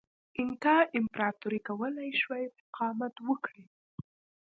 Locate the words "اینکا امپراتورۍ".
0.37-1.59